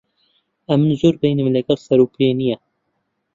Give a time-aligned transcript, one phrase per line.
[0.71, 2.57] ئەمن زۆر بەینم لەگەڵ سەر و پێ نییە.